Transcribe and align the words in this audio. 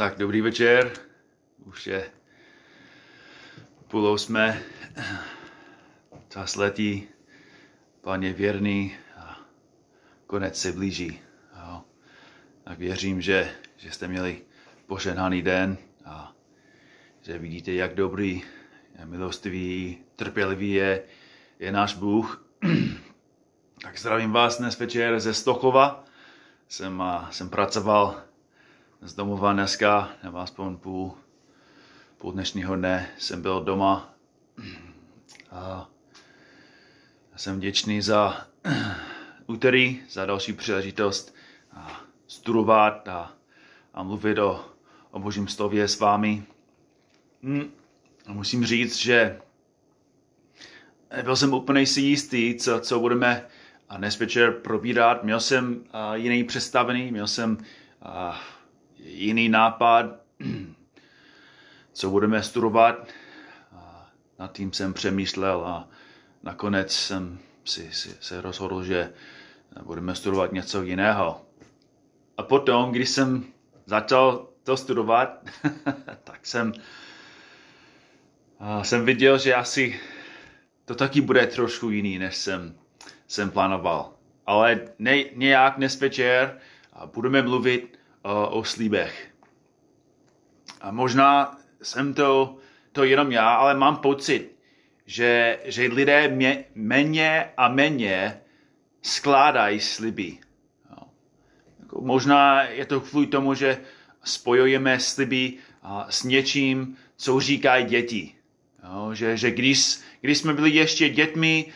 Tak, 0.00 0.18
dobrý 0.18 0.40
večer. 0.40 0.90
Už 1.64 1.86
je 1.86 2.10
půl 3.88 4.06
osmé. 4.06 4.62
Čas 6.28 6.56
letí. 6.56 7.08
Pán 8.00 8.22
je 8.22 8.32
věrný 8.32 8.96
a 9.16 9.40
konec 10.26 10.60
se 10.60 10.72
blíží. 10.72 11.20
Jo. 11.56 11.84
Tak 12.64 12.78
věřím, 12.78 13.20
že, 13.20 13.50
že 13.76 13.92
jste 13.92 14.08
měli 14.08 14.42
požehnaný 14.86 15.42
den 15.42 15.78
a 16.04 16.32
že 17.20 17.38
vidíte, 17.38 17.72
jak 17.72 17.94
dobrý, 17.94 18.42
milostivý, 19.04 19.98
trpělivý 20.16 20.72
je, 20.72 21.02
je 21.58 21.72
náš 21.72 21.94
Bůh. 21.94 22.44
tak 23.82 23.98
zdravím 23.98 24.32
vás 24.32 24.58
dnes 24.58 24.78
večer 24.78 25.20
ze 25.20 25.34
Stochova. 25.34 26.04
Jsem, 26.68 27.02
jsem 27.30 27.50
pracoval 27.50 28.29
z 29.02 29.14
domova 29.14 29.52
dneska, 29.52 30.10
nebo 30.22 30.38
aspoň 30.38 30.76
půl, 30.76 31.12
půl 32.18 32.32
dnešního 32.32 32.76
dne 32.76 33.10
jsem 33.18 33.42
byl 33.42 33.64
doma. 33.64 34.14
A 35.50 35.88
jsem 37.36 37.56
vděčný 37.56 38.02
za 38.02 38.46
úterý, 39.46 40.00
za 40.10 40.26
další 40.26 40.52
příležitost 40.52 41.34
a 41.72 42.00
studovat 42.26 43.08
a, 43.08 43.32
a 43.94 44.02
mluvit 44.02 44.38
o, 44.38 44.64
o 45.10 45.18
božím 45.18 45.48
slově 45.48 45.88
s 45.88 46.00
vámi. 46.00 46.44
Hm. 47.42 47.70
A 48.26 48.32
musím 48.32 48.66
říct, 48.66 48.96
že 48.96 49.40
byl 51.22 51.36
jsem 51.36 51.54
úplně 51.54 51.86
si 51.86 52.00
jistý, 52.00 52.54
co, 52.54 52.80
co 52.80 53.00
budeme 53.00 53.46
dnes 53.96 54.18
večer 54.18 54.52
probírat. 54.52 55.24
Měl 55.24 55.40
jsem 55.40 55.84
jiný 56.14 56.44
představený, 56.44 57.12
měl 57.12 57.26
jsem 57.26 57.58
uh, 58.02 58.34
jiný 59.04 59.48
nápad, 59.48 60.06
co 61.92 62.10
budeme 62.10 62.42
studovat. 62.42 63.08
A 63.72 64.10
nad 64.38 64.52
tím 64.52 64.72
jsem 64.72 64.94
přemýšlel 64.94 65.64
a 65.66 65.88
nakonec 66.42 66.92
jsem 66.92 67.38
si, 67.64 67.92
si 67.92 68.16
se 68.20 68.40
rozhodl, 68.40 68.84
že 68.84 69.12
budeme 69.82 70.14
studovat 70.14 70.52
něco 70.52 70.82
jiného. 70.82 71.42
A 72.36 72.42
potom, 72.42 72.92
když 72.92 73.08
jsem 73.08 73.44
začal 73.86 74.48
to 74.64 74.76
studovat, 74.76 75.44
tak 76.24 76.46
jsem, 76.46 76.72
jsem 78.82 79.04
viděl, 79.04 79.38
že 79.38 79.54
asi 79.54 80.00
to 80.84 80.94
taky 80.94 81.20
bude 81.20 81.46
trošku 81.46 81.90
jiný, 81.90 82.18
než 82.18 82.36
jsem, 82.36 82.74
jsem 83.26 83.50
plánoval. 83.50 84.12
Ale 84.46 84.80
ne, 84.98 85.24
nějak 85.34 85.76
dnes 85.76 86.00
večer 86.00 86.58
budeme 87.14 87.42
mluvit 87.42 87.99
o 88.22 88.64
slíbech. 88.64 89.30
A 90.80 90.90
možná 90.90 91.58
jsem 91.82 92.14
to, 92.14 92.56
to 92.92 93.04
jenom 93.04 93.32
já, 93.32 93.54
ale 93.54 93.74
mám 93.74 93.96
pocit, 93.96 94.56
že, 95.06 95.58
že 95.64 95.82
lidé 95.82 96.28
mě, 96.28 96.64
méně 96.74 97.50
a 97.56 97.68
méně 97.68 98.40
skládají 99.02 99.80
sliby. 99.80 100.38
Jako 101.80 102.00
možná 102.00 102.62
je 102.62 102.86
to 102.86 103.00
kvůli 103.00 103.26
tomu, 103.26 103.54
že 103.54 103.78
spojujeme 104.24 105.00
sliby 105.00 105.54
s 106.08 106.24
něčím, 106.24 106.96
co 107.16 107.40
říkají 107.40 107.84
děti. 107.84 108.34
Že, 109.12 109.36
že 109.36 109.50
když, 109.50 109.98
když 110.20 110.38
jsme 110.38 110.54
byli 110.54 110.70
ještě 110.70 111.08
dětmi, 111.08 111.72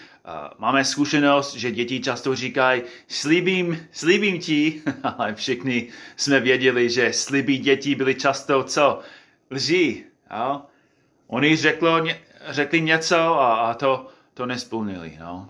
máme 0.58 0.84
zkušenost, 0.84 1.54
že 1.54 1.70
děti 1.70 2.00
často 2.00 2.34
říkají, 2.34 2.82
slíbím, 3.08 3.88
slíbím 3.92 4.38
ti, 4.38 4.82
ale 5.02 5.34
všichni 5.34 5.88
jsme 6.16 6.40
věděli, 6.40 6.90
že 6.90 7.12
slíbí 7.12 7.58
dětí 7.58 7.94
byly 7.94 8.14
často 8.14 8.64
co? 8.64 9.00
Lží. 9.50 10.04
Jo? 10.30 10.62
Oni 11.26 11.56
řeklo, 11.56 12.04
řekli 12.48 12.80
něco 12.80 13.16
a, 13.16 13.54
a 13.54 13.74
to, 13.74 14.06
to 14.34 14.46
nesplnili. 14.46 15.18
Jo? 15.20 15.46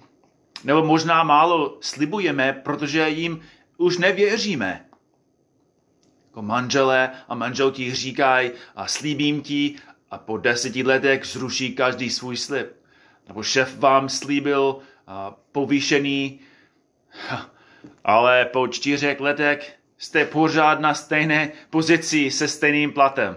Nebo 0.65 0.84
možná 0.84 1.23
málo 1.23 1.79
slibujeme, 1.81 2.53
protože 2.53 3.09
jim 3.09 3.41
už 3.77 3.99
nevěříme. 3.99 4.87
Jako 6.27 6.43
manželé 6.43 7.11
a 7.29 7.34
manželky 7.34 7.95
říkají 7.95 8.51
a 8.77 8.87
slíbím 8.87 9.43
ti 9.43 9.77
a 10.11 10.19
po 10.19 10.39
deseti 10.39 10.83
letech 10.83 11.25
zruší 11.25 11.75
každý 11.75 12.11
svůj 12.11 12.37
slib 12.37 12.84
nebo 13.29 13.43
šéf 13.43 13.79
vám 13.79 14.09
slíbil 14.09 14.79
povýšený, 15.53 16.41
ale 18.05 18.45
po 18.45 18.69
čtyřech 18.69 19.21
letech 19.21 19.77
jste 19.99 20.25
pořád 20.25 20.81
na 20.81 20.95
stejné 20.95 21.53
pozici 21.71 22.31
se 22.31 22.49
stejným 22.49 22.93
platem. 22.93 23.37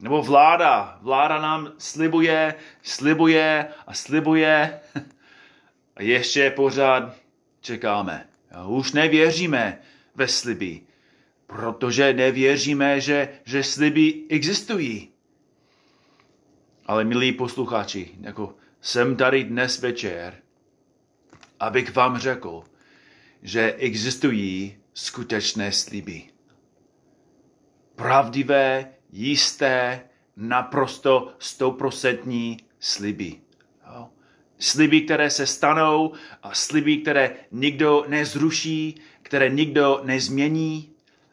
Nebo 0.00 0.22
vláda, 0.22 0.98
vláda 1.02 1.40
nám 1.40 1.72
slibuje, 1.78 2.54
slibuje 2.82 3.66
a 3.86 3.94
slibuje 3.94 4.80
a 5.96 6.02
ještě 6.02 6.50
pořád 6.50 7.16
čekáme. 7.60 8.26
Už 8.66 8.92
nevěříme 8.92 9.78
ve 10.14 10.28
sliby, 10.28 10.80
protože 11.46 12.12
nevěříme, 12.12 13.00
že, 13.00 13.28
že 13.44 13.62
sliby 13.62 14.14
existují. 14.28 15.08
Ale 16.86 17.04
milí 17.04 17.32
posluchači, 17.32 18.10
jako 18.20 18.54
jsem 18.80 19.16
tady 19.16 19.44
dnes 19.44 19.80
večer, 19.80 20.34
abych 21.60 21.94
vám 21.94 22.18
řekl, 22.18 22.62
že 23.42 23.72
existují 23.72 24.76
skutečné 24.94 25.72
sliby. 25.72 26.22
Pravdivé, 27.96 28.92
jisté, 29.12 30.00
naprosto 30.36 31.32
stoprocentní 31.38 32.56
sliby. 32.80 33.40
Sliby, 34.58 35.00
které 35.00 35.30
se 35.30 35.46
stanou 35.46 36.12
a 36.42 36.54
sliby, 36.54 36.96
které 36.96 37.36
nikdo 37.50 38.04
nezruší, 38.08 39.00
které 39.22 39.50
nikdo 39.50 40.00
nezmění, 40.04 40.92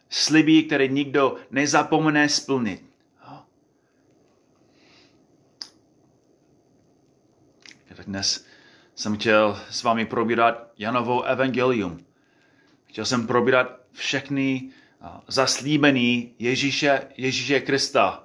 sliby, 0.10 0.64
které 0.64 0.88
nikdo 0.88 1.36
nezapomene 1.52 2.30
splnit. 2.30 2.84
Dnes 8.08 8.46
jsem 8.96 9.18
chtěl 9.18 9.60
s 9.70 9.84
vámi 9.84 10.06
probírat 10.06 10.72
Janovou 10.78 11.22
evangelium. 11.22 12.06
Chtěl 12.86 13.06
jsem 13.06 13.28
probírat 13.28 13.68
všechny 13.92 14.70
zaslíbený 15.28 16.34
Ježíše, 16.40 17.02
Ježíše 17.18 17.60
Krista 17.60 18.24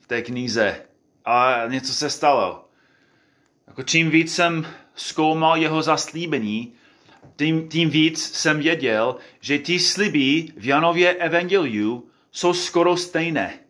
v 0.00 0.06
té 0.06 0.22
knize. 0.22 0.82
A 1.24 1.66
něco 1.68 1.94
se 1.94 2.10
stalo. 2.10 2.68
Jako 3.66 3.82
čím 3.82 4.10
víc 4.10 4.34
jsem 4.34 4.66
zkoumal 4.94 5.56
jeho 5.56 5.82
zaslíbení, 5.82 6.72
tím, 7.36 7.68
tím 7.68 7.90
víc 7.90 8.34
jsem 8.34 8.58
věděl, 8.58 9.16
že 9.40 9.58
ty 9.58 9.78
sliby 9.78 10.52
v 10.56 10.66
Janově 10.66 11.14
evangeliu 11.14 12.10
jsou 12.32 12.54
skoro 12.54 12.96
stejné. 12.96 13.61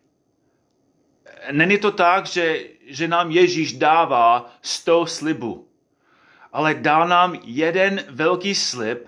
Není 1.51 1.77
to 1.77 1.91
tak, 1.91 2.25
že 2.25 2.59
že 2.85 3.07
nám 3.07 3.31
Ježíš 3.31 3.73
dává 3.73 4.55
sto 4.61 5.05
slibů, 5.05 5.67
ale 6.53 6.73
dá 6.73 7.05
nám 7.05 7.39
jeden 7.43 8.03
velký 8.09 8.55
slib, 8.55 9.07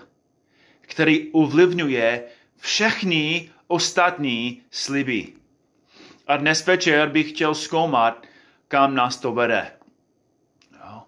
který 0.82 1.32
ovlivňuje 1.32 2.24
všechny 2.58 3.50
ostatní 3.68 4.62
sliby. 4.72 5.34
A 6.28 6.38
dnes 6.38 6.66
večer 6.66 7.10
bych 7.10 7.30
chtěl 7.30 7.56
zkoumat, 7.56 8.26
kam 8.68 8.96
nás 8.96 9.18
to 9.18 9.34
vede. 9.34 9.72
Jo. 10.74 11.04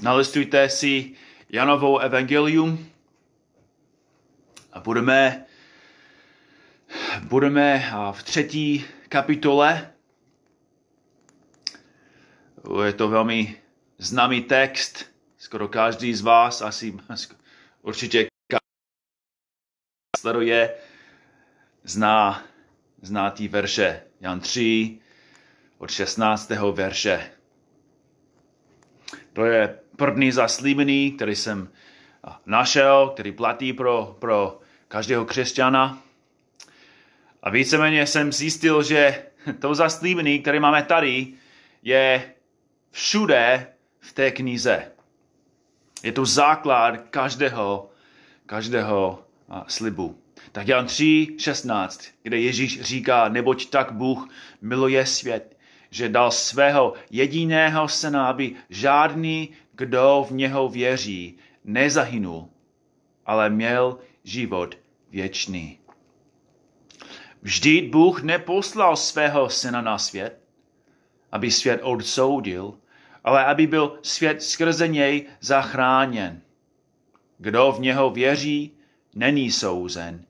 Nalistujte 0.00 0.68
si 0.68 1.14
Janovou 1.50 1.98
evangelium 1.98 2.88
a 4.72 4.80
budeme, 4.80 5.44
budeme 7.22 7.92
v 8.12 8.22
třetí 8.22 8.84
kapitole 9.08 9.92
je 12.84 12.92
to 12.92 13.08
velmi 13.08 13.56
známý 13.98 14.42
text, 14.42 15.04
skoro 15.38 15.68
každý 15.68 16.14
z 16.14 16.20
vás 16.20 16.62
asi 16.62 16.98
určitě 17.82 18.26
sleduje, 20.18 20.74
zná, 21.84 22.44
zná 23.02 23.30
ty 23.30 23.48
verše. 23.48 24.02
Jan 24.20 24.40
3 24.40 24.98
od 25.78 25.90
16. 25.90 26.50
verše. 26.72 27.30
To 29.32 29.44
je 29.44 29.78
první 29.96 30.32
zaslíbený, 30.32 31.12
který 31.12 31.36
jsem 31.36 31.72
našel, 32.46 33.08
který 33.08 33.32
platí 33.32 33.72
pro, 33.72 34.16
pro 34.18 34.60
každého 34.88 35.24
křesťana. 35.24 36.02
A 37.46 37.50
víceméně 37.50 38.06
jsem 38.06 38.32
zjistil, 38.32 38.82
že 38.82 39.22
to 39.58 39.74
zaslíbený, 39.74 40.38
který 40.38 40.60
máme 40.60 40.82
tady, 40.82 41.32
je 41.82 42.34
všude 42.90 43.66
v 44.00 44.12
té 44.12 44.30
knize. 44.30 44.92
Je 46.02 46.12
to 46.12 46.26
základ 46.26 46.96
každého, 47.10 47.90
každého 48.46 49.24
slibu. 49.68 50.18
Tak 50.52 50.68
Jan 50.68 50.86
3, 50.86 51.36
16, 51.38 52.04
kde 52.22 52.38
Ježíš 52.38 52.80
říká, 52.80 53.28
neboť 53.28 53.70
tak 53.70 53.92
Bůh 53.92 54.28
miluje 54.62 55.06
svět, 55.06 55.56
že 55.90 56.08
dal 56.08 56.30
svého 56.30 56.94
jediného 57.10 57.88
syna, 57.88 58.28
aby 58.28 58.54
žádný, 58.70 59.48
kdo 59.72 60.26
v 60.28 60.32
něho 60.32 60.68
věří, 60.68 61.38
nezahynul, 61.64 62.48
ale 63.26 63.50
měl 63.50 63.98
život 64.24 64.78
věčný. 65.10 65.78
Vždyť 67.42 67.90
Bůh 67.90 68.22
neposlal 68.22 68.96
svého 68.96 69.50
syna 69.50 69.80
na 69.80 69.98
svět, 69.98 70.40
aby 71.32 71.50
svět 71.50 71.80
odsoudil, 71.82 72.74
ale 73.24 73.44
aby 73.44 73.66
byl 73.66 73.98
svět 74.02 74.42
skrze 74.42 74.88
něj 74.88 75.26
zachráněn. 75.40 76.40
Kdo 77.38 77.72
v 77.72 77.80
něho 77.80 78.10
věří, 78.10 78.72
není 79.14 79.50
souzen. 79.52 80.24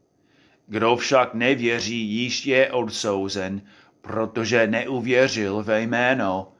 Kdo 0.67 0.97
však 0.97 1.35
nevěří, 1.35 2.01
již 2.01 2.47
je 2.47 2.73
odsouzen, 2.73 3.63
protože 4.01 4.67
neuvěřil 4.67 5.63
ve 5.63 5.83
jméno 5.83 6.53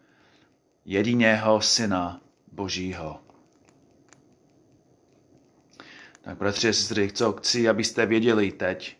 jediného 0.85 1.61
syna 1.61 2.21
Božího. 2.53 3.21
Tak 6.23 6.39
bratři 6.39 6.69
a 6.69 6.73
sestry, 6.73 7.13
co 7.13 7.33
chci, 7.33 7.69
abyste 7.69 8.07
věděli 8.07 8.53
teď, 8.53 8.97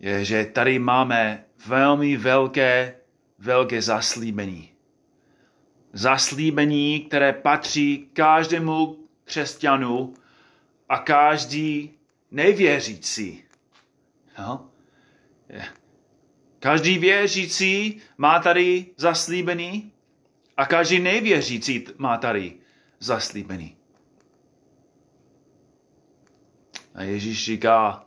je, 0.00 0.24
že 0.24 0.44
tady 0.44 0.78
máme 0.78 1.44
velmi 1.66 2.16
velké, 2.16 2.94
velké 3.38 3.82
zaslíbení. 3.82 4.70
Zaslíbení, 5.92 7.00
které 7.00 7.32
patří 7.32 8.10
každému 8.12 8.98
křesťanu 9.24 10.14
a 10.88 10.98
každý 10.98 11.90
nevěřící. 12.30 13.44
No? 14.38 14.70
Každý 16.58 16.98
věřící 16.98 18.00
má 18.18 18.38
tady 18.38 18.86
zaslíbený 18.96 19.92
a 20.56 20.66
každý 20.66 21.00
nevěřící 21.00 21.86
má 21.98 22.16
tady 22.16 22.54
zaslíbený. 22.98 23.76
A 26.94 27.02
Ježíš 27.02 27.44
říká, 27.44 28.04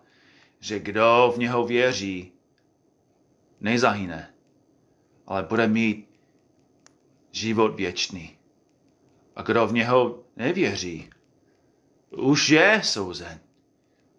že 0.64 0.80
kdo 0.80 1.34
v 1.36 1.40
něho 1.40 1.66
věří, 1.66 2.32
nezahyne, 3.62 4.34
ale 5.28 5.44
bude 5.44 5.68
mít 5.68 6.08
život 7.32 7.76
věčný. 7.76 8.38
A 9.36 9.42
kdo 9.42 9.68
v 9.68 9.74
něho 9.74 10.24
nevěří, 10.36 11.10
už 12.10 12.50
je 12.50 12.82
souzen, 12.84 13.40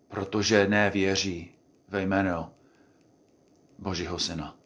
protože 0.09 0.67
nevěří 0.67 1.51
ve 1.89 2.03
jméno 2.03 2.53
Božího 3.79 4.19
syna. 4.19 4.57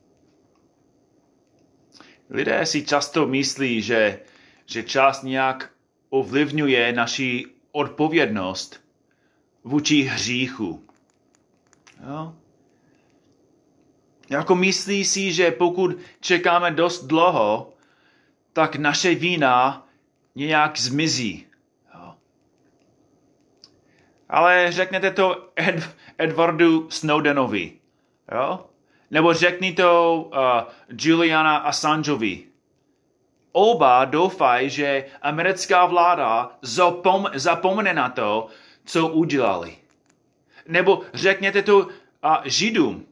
Lidé 2.31 2.67
si 2.67 2.83
často 2.83 3.27
myslí, 3.27 3.83
že, 3.83 4.21
že 4.67 4.83
čas 4.83 5.23
nějak 5.23 5.71
ovlivňuje 6.11 6.93
naši 6.93 7.47
odpovědnost 7.73 8.81
vůči 9.65 10.03
hříchu. 10.03 10.88
Jo? 12.07 12.35
Jako 14.31 14.55
myslí 14.55 15.05
si, 15.05 15.33
že 15.33 15.51
pokud 15.51 15.97
čekáme 16.21 16.71
dost 16.71 17.05
dlouho, 17.05 17.73
tak 18.53 18.77
naše 18.77 19.15
vína 19.15 19.87
nějak 20.35 20.79
zmizí. 20.79 21.47
Jo? 21.95 22.15
Ale 24.29 24.73
řeknete 24.73 25.11
to 25.11 25.51
Ed, 25.57 25.97
Edwardu 26.19 26.91
Snowdenovi. 26.91 27.73
Jo? 28.33 28.67
Nebo 29.11 29.35
řekni 29.35 29.73
to 29.73 30.23
uh, 30.33 30.39
Juliana 30.99 31.57
Assangeovi. 31.57 32.45
Oba 33.53 34.05
doufají, 34.05 34.71
že 34.71 35.05
americká 35.23 35.87
vláda 35.87 36.59
zapom, 36.63 37.27
zapomene 37.35 37.95
na 37.95 38.09
to, 38.09 38.47
co 38.85 39.09
udělali. 39.09 39.77
Nebo 40.69 41.03
řekněte 41.15 41.63
to 41.63 41.79
uh, 41.79 41.91
Židům, 42.45 43.07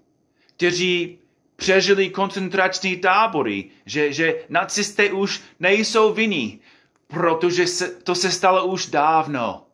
kteří 0.57 1.19
přežili 1.57 2.11
koncentrační 2.11 2.97
tábory, 2.97 3.71
že, 3.87 4.13
že 4.13 4.45
nacisté 4.49 5.13
už 5.13 5.43
nejsou 5.61 6.13
vinní, 6.15 6.61
protože 7.07 7.67
se, 7.67 7.89
to 7.91 8.15
se 8.15 8.31
stalo 8.31 8.67
už 8.67 8.87
dávno. 8.87 9.67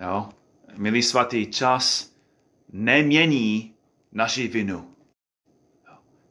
Jo, 0.00 0.28
milý 0.76 1.02
svatý, 1.02 1.46
čas 1.46 2.12
nemění 2.72 3.74
naši 4.12 4.48
vinu. 4.48 4.94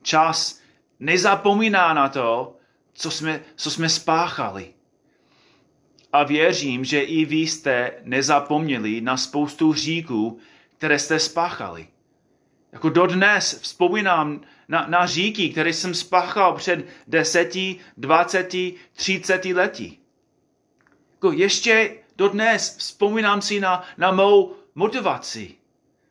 Čas 0.01 0.61
nezapomíná 0.99 1.93
na 1.93 2.09
to, 2.09 2.55
co 2.93 3.11
jsme, 3.11 3.41
co 3.55 3.71
jsme 3.71 3.89
spáchali. 3.89 4.73
A 6.17 6.23
věřím, 6.23 6.85
že 6.85 7.01
i 7.01 7.25
vy 7.25 7.37
jste 7.37 7.91
nezapomněli 8.03 9.01
na 9.01 9.17
spoustu 9.17 9.71
hříků, 9.71 10.39
které 10.77 10.99
jste 10.99 11.19
spáchali. 11.19 11.87
Jako 12.71 12.89
dodnes 12.89 13.59
vzpomínám 13.61 14.41
na, 14.67 14.87
na 14.87 15.05
říky, 15.05 15.49
které 15.49 15.73
jsem 15.73 15.93
spáchal 15.93 16.53
před 16.53 16.85
deseti, 17.07 17.79
dvaceti, 17.97 18.73
třiceti 18.93 19.53
lety. 19.53 19.97
Jako 21.11 21.31
ještě 21.31 21.95
dodnes 22.15 22.77
vzpomínám 22.77 23.41
si 23.41 23.59
na, 23.59 23.83
na 23.97 24.11
mou 24.11 24.55
motivaci, 24.75 25.55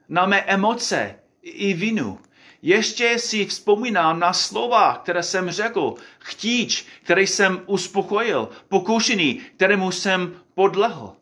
na 0.08 0.26
mé 0.26 0.42
emoce 0.42 1.14
i 1.42 1.74
vinu. 1.74 2.18
Ještě 2.66 3.18
si 3.18 3.46
vzpomínám 3.46 4.20
na 4.20 4.32
slova, 4.32 5.00
které 5.04 5.22
jsem 5.22 5.50
řekl, 5.50 5.94
chtíč, 6.18 6.86
který 7.02 7.26
jsem 7.26 7.62
uspokojil, 7.66 8.48
pokušený, 8.68 9.34
kterému 9.34 9.90
jsem 9.90 10.40
podlehl. 10.54 11.16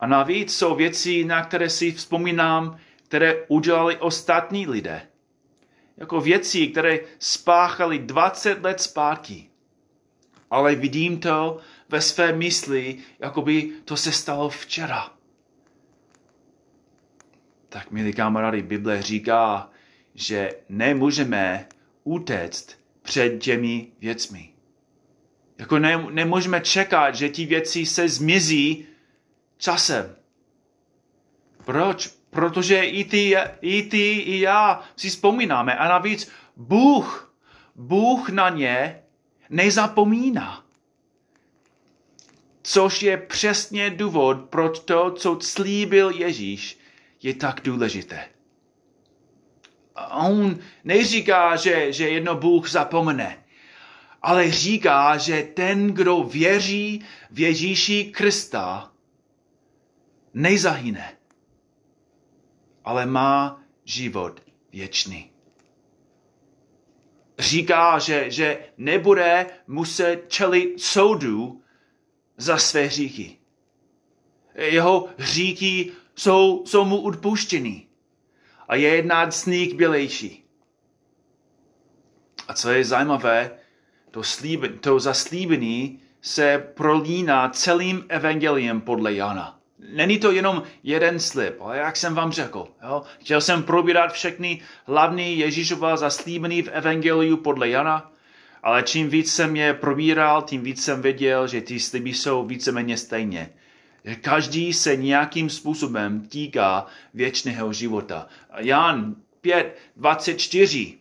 A 0.00 0.06
navíc 0.06 0.56
jsou 0.56 0.74
věci, 0.74 1.24
na 1.24 1.44
které 1.44 1.70
si 1.70 1.92
vzpomínám, 1.92 2.78
které 3.04 3.44
udělali 3.48 3.96
ostatní 3.96 4.66
lidé. 4.66 5.08
Jako 5.96 6.20
věci, 6.20 6.66
které 6.66 6.98
spáchali 7.18 7.98
20 7.98 8.62
let 8.62 8.80
zpátky. 8.80 9.50
Ale 10.50 10.74
vidím 10.74 11.20
to 11.20 11.58
ve 11.88 12.00
své 12.00 12.32
mysli, 12.32 12.96
jako 13.18 13.42
by 13.42 13.70
to 13.84 13.96
se 13.96 14.12
stalo 14.12 14.48
včera. 14.48 15.17
Tak, 17.68 17.90
milí 17.90 18.12
kamarádi, 18.12 18.62
Bible 18.62 19.02
říká, 19.02 19.70
že 20.14 20.50
nemůžeme 20.68 21.66
utéct 22.04 22.78
před 23.02 23.38
těmi 23.38 23.86
věcmi. 24.00 24.48
Jako 25.58 25.78
ne, 25.78 26.06
nemůžeme 26.10 26.60
čekat, 26.60 27.14
že 27.14 27.28
ti 27.28 27.46
věci 27.46 27.86
se 27.86 28.08
zmizí 28.08 28.86
časem. 29.58 30.16
Proč? 31.64 32.18
Protože 32.30 32.84
i 32.84 33.04
ty, 33.04 33.36
i 33.60 33.82
ty, 33.82 34.12
i 34.12 34.40
já 34.40 34.82
si 34.96 35.10
vzpomínáme. 35.10 35.76
A 35.76 35.88
navíc 35.88 36.30
Bůh, 36.56 37.34
Bůh 37.74 38.28
na 38.28 38.48
ně 38.48 39.02
nezapomíná. 39.50 40.64
Což 42.62 43.02
je 43.02 43.16
přesně 43.16 43.90
důvod, 43.90 44.40
proč 44.50 44.78
to, 44.78 45.10
co 45.10 45.38
slíbil 45.40 46.10
Ježíš, 46.10 46.78
je 47.22 47.34
tak 47.34 47.60
důležité. 47.64 48.28
On 50.10 50.58
neříká, 50.84 51.56
že, 51.56 51.92
že 51.92 52.08
jedno 52.08 52.34
Bůh 52.34 52.70
zapomene, 52.70 53.44
ale 54.22 54.50
říká, 54.50 55.16
že 55.16 55.42
ten, 55.42 55.86
kdo 55.86 56.22
věří 56.22 57.04
v 57.30 57.40
Ježíši 57.40 58.04
Krista, 58.04 58.92
nezahyne, 60.34 61.16
ale 62.84 63.06
má 63.06 63.62
život 63.84 64.40
věčný. 64.72 65.30
Říká, 67.38 67.98
že, 67.98 68.30
že 68.30 68.58
nebude 68.76 69.46
muset 69.66 70.24
čelit 70.28 70.80
soudu 70.80 71.62
za 72.36 72.58
své 72.58 72.82
hříchy. 72.82 73.38
Jeho 74.54 75.08
hříchy 75.18 75.92
jsou, 76.18 76.62
jsou 76.66 76.84
mu 76.84 77.00
odpuštěny 77.00 77.86
a 78.68 78.74
je 78.74 78.88
jedna 78.88 79.30
z 79.30 79.46
nich 79.46 79.74
bělejší. 79.74 80.44
A 82.48 82.54
co 82.54 82.70
je 82.70 82.84
zajímavé, 82.84 83.50
to, 84.10 84.22
slíben, 84.22 84.78
to 84.78 85.00
zaslíbení 85.00 86.00
se 86.20 86.58
prolíná 86.74 87.48
celým 87.48 88.04
evangeliem 88.08 88.80
podle 88.80 89.14
Jana. 89.14 89.58
Není 89.92 90.18
to 90.18 90.32
jenom 90.32 90.62
jeden 90.82 91.20
slib, 91.20 91.54
ale 91.60 91.78
jak 91.78 91.96
jsem 91.96 92.14
vám 92.14 92.32
řekl, 92.32 92.68
jo? 92.82 93.02
chtěl 93.20 93.40
jsem 93.40 93.62
probírat 93.62 94.12
všechny 94.12 94.62
hlavní 94.86 95.38
Ježíšova 95.38 95.96
zaslíbení 95.96 96.62
v 96.62 96.68
evangeliu 96.68 97.36
podle 97.36 97.68
Jana, 97.68 98.12
ale 98.62 98.82
čím 98.82 99.10
víc 99.10 99.34
jsem 99.34 99.56
je 99.56 99.74
probíral, 99.74 100.42
tím 100.42 100.62
víc 100.62 100.84
jsem 100.84 101.02
věděl, 101.02 101.48
že 101.48 101.60
ty 101.60 101.80
sliby 101.80 102.14
jsou 102.14 102.44
víceméně 102.46 102.96
stejně 102.96 103.50
Každý 104.20 104.72
se 104.72 104.96
nějakým 104.96 105.50
způsobem 105.50 106.28
týká 106.28 106.86
věčného 107.14 107.72
života. 107.72 108.26
Jan 108.56 109.16
5, 109.40 109.78
24. 109.96 110.98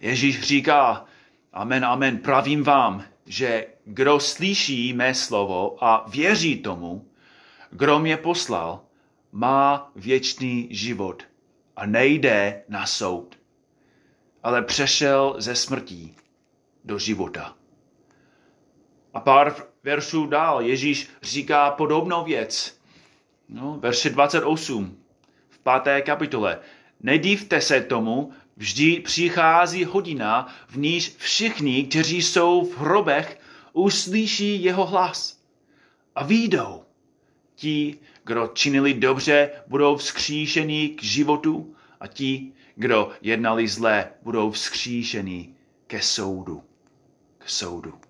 Ježíš 0.00 0.42
říká, 0.42 1.04
amen, 1.52 1.84
amen, 1.84 2.18
pravím 2.18 2.62
vám, 2.62 3.04
že 3.26 3.66
kdo 3.84 4.20
slyší 4.20 4.92
mé 4.92 5.14
slovo 5.14 5.84
a 5.84 6.04
věří 6.08 6.56
tomu, 6.56 7.08
kdo 7.70 7.98
mě 7.98 8.16
poslal, 8.16 8.80
má 9.32 9.92
věčný 9.96 10.68
život 10.70 11.22
a 11.76 11.86
nejde 11.86 12.62
na 12.68 12.86
soud, 12.86 13.38
ale 14.42 14.62
přešel 14.62 15.34
ze 15.38 15.54
smrtí 15.54 16.16
do 16.84 16.98
života. 16.98 17.56
A 19.14 19.20
pár 19.20 19.54
veršů 19.86 20.26
dál 20.26 20.62
Ježíš 20.62 21.08
říká 21.22 21.70
podobnou 21.70 22.24
věc. 22.24 22.78
No, 23.48 23.78
verše 23.80 24.10
28 24.10 24.98
v 25.48 25.58
páté 25.58 26.02
kapitole. 26.02 26.58
Nedívte 27.00 27.60
se 27.60 27.80
tomu, 27.80 28.32
vždy 28.56 29.00
přichází 29.00 29.84
hodina, 29.84 30.54
v 30.68 30.78
níž 30.78 31.14
všichni, 31.18 31.84
kteří 31.84 32.22
jsou 32.22 32.64
v 32.64 32.78
hrobech, 32.78 33.40
uslyší 33.72 34.62
jeho 34.64 34.86
hlas 34.86 35.40
a 36.14 36.24
výjdou. 36.24 36.82
Ti, 37.54 37.98
kdo 38.24 38.50
činili 38.54 38.94
dobře, 38.94 39.50
budou 39.66 39.96
vzkříšeni 39.96 40.88
k 40.88 41.02
životu 41.02 41.74
a 42.00 42.06
ti, 42.06 42.52
kdo 42.74 43.10
jednali 43.22 43.68
zlé, 43.68 44.10
budou 44.22 44.50
vzkříšeni 44.50 45.54
ke 45.86 46.02
soudu. 46.02 46.62
K 47.38 47.48
soudu. 47.48 48.05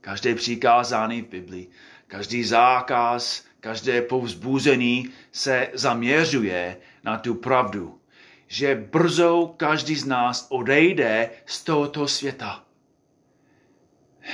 Každé 0.00 0.34
přikázání 0.34 1.22
v 1.22 1.28
Biblii, 1.28 1.70
každý 2.06 2.44
zákaz, 2.44 3.44
každé 3.60 4.02
povzbuzení 4.02 5.10
se 5.32 5.68
zaměřuje 5.74 6.76
na 7.04 7.18
tu 7.18 7.34
pravdu, 7.34 8.00
že 8.46 8.74
brzo 8.74 9.54
každý 9.56 9.96
z 9.96 10.06
nás 10.06 10.46
odejde 10.50 11.30
z 11.46 11.64
tohoto 11.64 12.08
světa. 12.08 12.64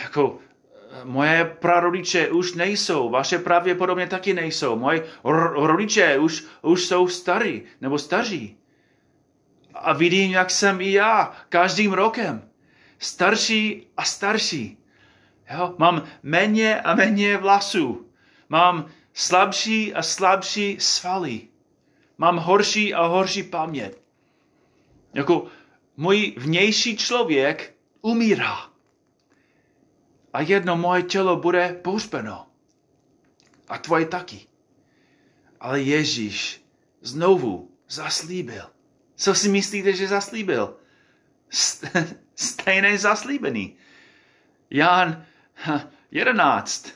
Jako 0.03 0.39
moje 1.05 1.45
prarodiče 1.45 2.29
už 2.29 2.55
nejsou, 2.55 3.11
vaše 3.11 3.39
pravděpodobně 3.39 4.07
taky 4.07 4.35
nejsou. 4.35 4.77
Moje 4.79 5.05
rodiče 5.55 6.19
už, 6.19 6.45
už 6.63 6.85
jsou 6.85 7.09
starí 7.09 7.63
nebo 7.81 7.99
staří. 7.99 8.57
A 9.75 9.93
vidím, 9.93 10.31
jak 10.31 10.51
jsem 10.51 10.81
i 10.81 10.93
já 10.93 11.33
každým 11.49 11.93
rokem. 11.93 12.49
Starší 12.99 13.87
a 13.97 14.05
starší. 14.05 14.79
Jo? 15.51 15.75
Mám 15.79 16.03
méně 16.23 16.81
a 16.81 16.95
méně 16.95 17.37
vlasů. 17.37 18.11
Mám 18.49 18.91
slabší 19.13 19.95
a 19.95 20.03
slabší 20.03 20.77
svaly. 20.81 21.41
Mám 22.19 22.37
horší 22.37 22.95
a 22.95 23.07
horší 23.07 23.43
paměť. 23.43 23.97
Jako 25.15 25.47
můj 25.97 26.35
vnější 26.39 26.97
člověk 26.97 27.75
umírá 28.01 28.71
a 30.37 30.41
jedno 30.41 30.77
moje 30.77 31.03
tělo 31.03 31.37
bude 31.37 31.81
pohřbeno. 31.83 32.47
A 33.69 33.79
tvoje 33.79 34.07
taky. 34.07 34.47
Ale 35.61 35.81
Ježíš 35.81 36.65
znovu 37.01 37.71
zaslíbil. 37.89 38.71
Co 39.17 39.35
si 39.35 39.49
myslíte, 39.49 39.93
že 39.93 40.09
zaslíbil? 40.09 40.77
Stejné 42.35 42.99
zaslíbený. 42.99 43.77
Jan 44.71 45.27
11, 46.11 46.93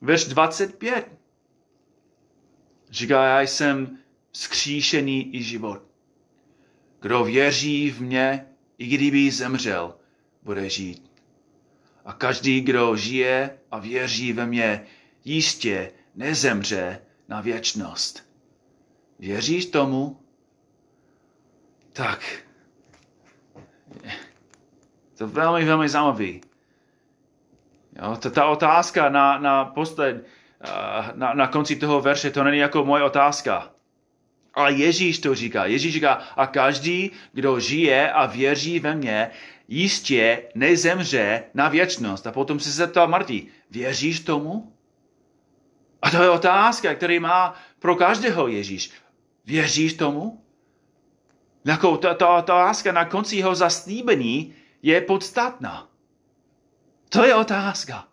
verš 0.00 0.24
25. 0.24 1.12
Říká, 2.90 3.24
já 3.24 3.40
jsem 3.40 3.98
skříšený 4.32 5.36
i 5.36 5.42
život. 5.42 5.82
Kdo 7.00 7.24
věří 7.24 7.90
v 7.90 8.02
mě, 8.02 8.46
i 8.78 8.86
kdyby 8.86 9.30
zemřel, 9.30 9.94
bude 10.42 10.70
žít. 10.70 11.10
A 12.04 12.12
každý, 12.12 12.60
kdo 12.60 12.96
žije 12.96 13.58
a 13.70 13.78
věří 13.78 14.32
ve 14.32 14.46
mě, 14.46 14.86
jistě 15.24 15.92
nezemře 16.14 17.02
na 17.28 17.40
věčnost. 17.40 18.30
Věříš 19.18 19.66
tomu? 19.66 20.20
Tak. 21.92 22.42
To 25.14 25.28
velmi, 25.28 25.64
velmi 25.64 25.88
zajímavý. 25.88 26.40
Jo, 28.02 28.16
to, 28.16 28.30
ta 28.30 28.46
otázka 28.46 29.08
na, 29.08 29.38
na 29.38 29.64
posled, 29.64 30.26
na, 31.14 31.34
na 31.34 31.46
konci 31.46 31.76
toho 31.76 32.00
verše, 32.00 32.30
to 32.30 32.44
není 32.44 32.58
jako 32.58 32.84
moje 32.84 33.02
otázka. 33.02 33.70
Ale 34.54 34.72
Ježíš 34.72 35.18
to 35.18 35.34
říká. 35.34 35.66
Ježíš 35.66 35.92
říká, 35.94 36.12
a 36.36 36.46
každý, 36.46 37.10
kdo 37.32 37.60
žije 37.60 38.12
a 38.12 38.26
věří 38.26 38.80
ve 38.80 38.94
mě, 38.94 39.30
jistě 39.68 40.42
nezemře 40.54 41.44
na 41.54 41.68
věčnost. 41.68 42.26
A 42.26 42.32
potom 42.32 42.60
se 42.60 42.70
zeptal 42.70 43.08
Martí, 43.08 43.48
věříš 43.70 44.20
tomu? 44.20 44.72
A 46.02 46.10
to 46.10 46.22
je 46.22 46.30
otázka, 46.30 46.94
který 46.94 47.20
má 47.20 47.54
pro 47.78 47.96
každého 47.96 48.48
Ježíš. 48.48 48.90
Věříš 49.44 49.94
tomu? 49.94 50.44
Jako 51.64 51.96
ta, 51.96 52.14
ta 52.14 52.36
otázka 52.36 52.92
na 52.92 53.04
konci 53.04 53.36
jeho 53.36 53.54
zaslíbení 53.54 54.54
je 54.82 55.00
podstatná. 55.00 55.88
To 57.08 57.24
je 57.24 57.34
otázka. 57.34 58.08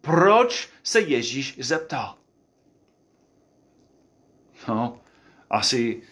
Proč 0.00 0.68
se 0.82 1.00
Ježíš 1.00 1.56
zeptal? 1.60 2.14
No, 4.68 5.00
asi 5.50 6.02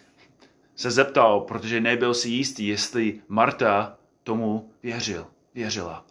se 0.76 0.90
zeptal, 0.90 1.40
protože 1.40 1.80
nebyl 1.80 2.14
si 2.14 2.28
jistý, 2.28 2.66
jestli 2.66 3.21
Marta 3.28 3.99
tomu 4.23 4.73
věřil, 4.83 5.26
věřila. 5.54 6.06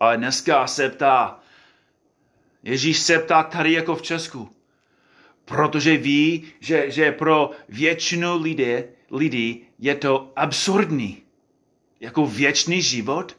Ale 0.00 0.16
dneska 0.16 0.66
se 0.66 0.88
ptá, 0.88 1.40
Ježíš 2.62 2.98
se 2.98 3.18
ptá 3.18 3.42
tady 3.42 3.72
jako 3.72 3.96
v 3.96 4.02
Česku, 4.02 4.50
protože 5.44 5.96
ví, 5.96 6.52
že, 6.60 6.90
že 6.90 7.12
pro 7.12 7.50
většinu 7.68 8.42
lidí, 8.42 8.76
lidí 9.10 9.66
je 9.78 9.94
to 9.94 10.32
absurdní. 10.36 11.22
Jako 12.00 12.26
věčný 12.26 12.82
život. 12.82 13.36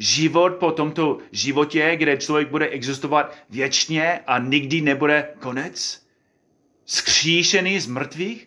Život 0.00 0.56
po 0.56 0.72
tomto 0.72 1.18
životě, 1.32 1.96
kde 1.96 2.16
člověk 2.16 2.48
bude 2.48 2.68
existovat 2.68 3.36
věčně 3.50 4.20
a 4.26 4.38
nikdy 4.38 4.80
nebude 4.80 5.28
konec. 5.38 6.06
Skříšený 6.86 7.80
z 7.80 7.86
mrtvých. 7.86 8.46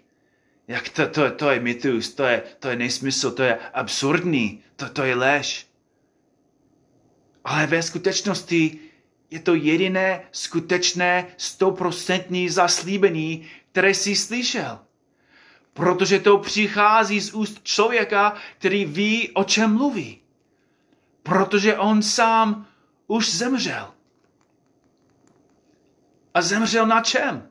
Jak 0.67 0.89
to, 0.89 1.07
to, 1.07 1.31
to 1.31 1.49
je 1.51 1.59
mytus, 1.59 2.13
to 2.13 2.23
je, 2.23 2.43
to 2.59 2.69
je 2.69 2.75
nesmysl, 2.75 3.31
to 3.31 3.43
je 3.43 3.57
absurdní, 3.73 4.63
to, 4.75 4.89
to 4.89 5.03
je 5.03 5.15
lež. 5.15 5.67
Ale 7.43 7.67
ve 7.67 7.83
skutečnosti 7.83 8.79
je 9.31 9.39
to 9.39 9.55
jediné 9.55 10.21
skutečné 10.31 11.27
stoprocentní 11.37 12.49
zaslíbení, 12.49 13.47
které 13.71 13.93
jsi 13.93 14.15
slyšel. 14.15 14.79
Protože 15.73 16.19
to 16.19 16.37
přichází 16.37 17.21
z 17.21 17.33
úst 17.33 17.59
člověka, 17.63 18.35
který 18.57 18.85
ví, 18.85 19.29
o 19.29 19.43
čem 19.43 19.73
mluví. 19.73 20.22
Protože 21.23 21.77
on 21.77 22.01
sám 22.01 22.67
už 23.07 23.35
zemřel. 23.35 23.93
A 26.33 26.41
zemřel 26.41 26.87
na 26.87 27.01
čem? 27.01 27.49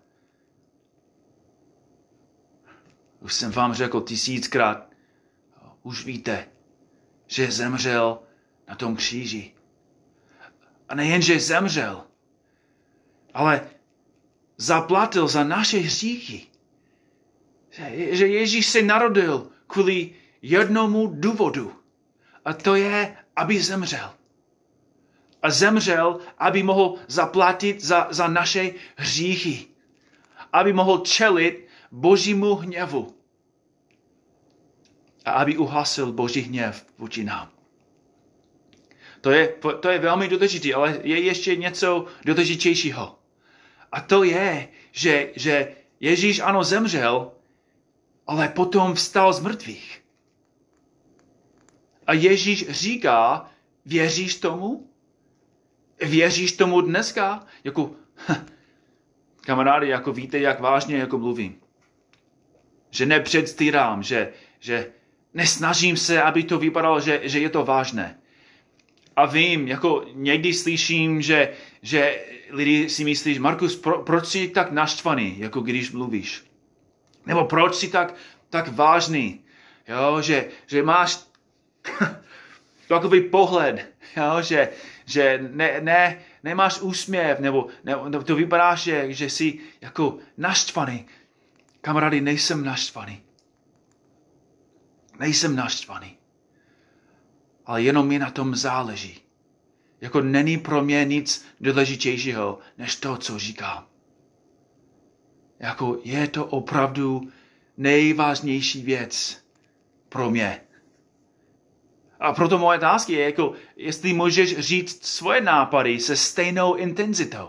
Už 3.20 3.34
jsem 3.34 3.50
vám 3.52 3.74
řekl 3.74 4.00
tisíckrát, 4.00 4.88
už 5.82 6.04
víte, 6.04 6.48
že 7.26 7.50
zemřel 7.50 8.22
na 8.68 8.74
tom 8.74 8.96
kříži. 8.96 9.54
A 10.88 10.94
nejen, 10.94 11.22
že 11.22 11.40
zemřel, 11.40 12.04
ale 13.34 13.70
zaplatil 14.56 15.28
za 15.28 15.44
naše 15.44 15.78
hříchy. 15.78 16.46
Že 18.10 18.26
Ježíš 18.26 18.66
se 18.68 18.82
narodil 18.82 19.50
kvůli 19.66 20.14
jednomu 20.42 21.06
důvodu. 21.06 21.72
A 22.44 22.52
to 22.52 22.74
je, 22.74 23.16
aby 23.36 23.60
zemřel. 23.60 24.10
A 25.42 25.50
zemřel, 25.50 26.18
aby 26.38 26.62
mohl 26.62 26.94
zaplatit 27.08 27.80
za, 27.84 28.06
za 28.10 28.28
naše 28.28 28.70
hříchy. 28.96 29.66
Aby 30.52 30.72
mohl 30.72 30.98
čelit 30.98 31.68
božímu 31.92 32.54
hněvu 32.54 33.14
a 35.24 35.30
aby 35.30 35.56
uhasil 35.56 36.12
boží 36.12 36.40
hněv 36.40 36.86
vůči 36.98 37.24
nám. 37.24 37.50
To 39.20 39.30
je, 39.30 39.54
to 39.80 39.88
je 39.88 39.98
velmi 39.98 40.28
důležité, 40.28 40.74
ale 40.74 40.98
je 41.02 41.20
ještě 41.20 41.56
něco 41.56 42.06
důležitějšího. 42.24 43.18
A 43.92 44.00
to 44.00 44.24
je, 44.24 44.68
že, 44.92 45.30
že 45.36 45.76
Ježíš 46.00 46.40
ano 46.40 46.64
zemřel, 46.64 47.32
ale 48.26 48.48
potom 48.48 48.94
vstal 48.94 49.32
z 49.32 49.40
mrtvých. 49.40 50.01
A 52.06 52.12
Ježíš 52.12 52.70
říká, 52.70 53.50
věříš 53.86 54.34
tomu? 54.34 54.90
Věříš 56.00 56.52
tomu 56.52 56.80
dneska? 56.80 57.46
Jako, 57.64 57.90
kamarády, 59.40 59.88
jako 59.88 60.12
víte, 60.12 60.38
jak 60.38 60.60
vážně 60.60 60.96
jako 60.96 61.18
mluvím. 61.18 61.60
Že 62.90 63.06
nepředstírám, 63.06 64.02
že, 64.02 64.32
že 64.60 64.92
nesnažím 65.34 65.96
se, 65.96 66.22
aby 66.22 66.42
to 66.42 66.58
vypadalo, 66.58 67.00
že, 67.00 67.20
že 67.22 67.40
je 67.40 67.48
to 67.48 67.64
vážné. 67.64 68.18
A 69.16 69.26
vím, 69.26 69.68
jako 69.68 70.04
někdy 70.12 70.54
slyším, 70.54 71.22
že, 71.22 71.52
že 71.82 72.24
lidi 72.50 72.88
si 72.88 73.04
myslí, 73.04 73.38
Markus, 73.38 73.76
pro, 73.76 74.02
proč 74.02 74.26
jsi 74.26 74.48
tak 74.48 74.72
naštvaný, 74.72 75.38
jako 75.38 75.60
když 75.60 75.92
mluvíš? 75.92 76.44
Nebo 77.26 77.44
proč 77.44 77.74
jsi 77.74 77.88
tak, 77.88 78.14
tak 78.50 78.68
vážný? 78.68 79.40
Jo, 79.88 80.22
že, 80.22 80.48
že 80.66 80.82
máš 80.82 81.18
takový 82.88 83.20
pohled, 83.20 83.94
jo, 84.16 84.42
že, 84.42 84.68
že 85.04 85.48
ne, 85.52 85.80
ne, 85.80 86.18
nemáš 86.42 86.80
úsměv, 86.80 87.40
nebo, 87.40 87.66
nebo 87.84 88.22
to 88.22 88.36
vypadá, 88.36 88.74
že, 88.74 89.12
že 89.12 89.30
jsi 89.30 89.58
jako 89.80 90.18
naštvaný. 90.36 91.06
Kamarády, 91.80 92.20
nejsem 92.20 92.64
naštvaný. 92.64 93.22
Nejsem 95.18 95.56
naštvaný. 95.56 96.16
Ale 97.66 97.82
jenom 97.82 98.08
mi 98.08 98.18
na 98.18 98.30
tom 98.30 98.56
záleží. 98.56 99.20
Jako 100.00 100.20
není 100.20 100.58
pro 100.58 100.82
mě 100.82 101.04
nic 101.04 101.46
důležitějšího, 101.60 102.58
než 102.78 102.96
to, 102.96 103.16
co 103.16 103.38
říkám. 103.38 103.86
Jako 105.58 105.98
je 106.04 106.28
to 106.28 106.46
opravdu 106.46 107.32
nejvážnější 107.76 108.82
věc 108.82 109.44
pro 110.08 110.30
mě. 110.30 110.60
A 112.22 112.32
proto 112.32 112.58
moje 112.58 112.78
otázka 112.78 113.12
je, 113.12 113.20
jako, 113.24 113.52
jestli 113.76 114.12
můžeš 114.12 114.58
říct 114.58 115.06
svoje 115.06 115.40
nápady 115.40 116.00
se 116.00 116.16
stejnou 116.16 116.74
intenzitou. 116.74 117.48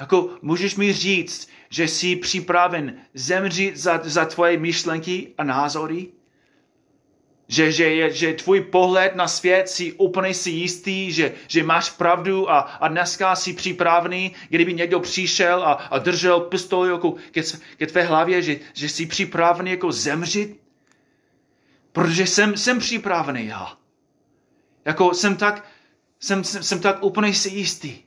Jako 0.00 0.30
můžeš 0.42 0.76
mi 0.76 0.92
říct, 0.92 1.48
že 1.70 1.88
jsi 1.88 2.16
připraven 2.16 2.96
zemřít 3.14 3.76
za, 3.76 4.00
za 4.04 4.24
tvoje 4.24 4.58
myšlenky 4.58 5.34
a 5.38 5.44
názory? 5.44 6.06
Že, 7.48 7.72
že, 7.72 8.10
že 8.10 8.32
tvůj 8.32 8.60
pohled 8.60 9.16
na 9.16 9.28
svět 9.28 9.68
si 9.68 9.92
úplně 9.92 10.34
si 10.34 10.50
jistý, 10.50 11.12
že, 11.12 11.32
že 11.48 11.62
máš 11.62 11.90
pravdu 11.90 12.50
a, 12.50 12.58
a 12.58 12.88
dneska 12.88 13.36
jsi 13.36 13.52
připravený, 13.52 14.32
kdyby 14.48 14.74
někdo 14.74 15.00
přišel 15.00 15.64
a, 15.64 15.72
a 15.72 15.98
držel 15.98 16.40
pistoli 16.40 16.90
jako 16.90 17.14
ke, 17.30 17.42
ke 17.76 17.86
tvé 17.86 18.02
hlavě, 18.02 18.42
že, 18.42 18.56
že 18.74 18.88
jsi 18.88 19.06
připravený 19.06 19.70
jako 19.70 19.92
zemřít? 19.92 20.60
Protože 21.92 22.26
jsem, 22.26 22.56
jsem 22.56 22.78
připravený 22.78 23.46
já. 23.46 23.76
Jako 24.86 25.14
jsem 25.14 25.36
tak, 25.36 25.64
jsem, 26.20 26.44
jsem, 26.44 26.62
jsem 26.62 26.80
tak 26.80 27.02
úplně 27.02 27.34
si 27.34 27.48
jistý, 27.48 27.98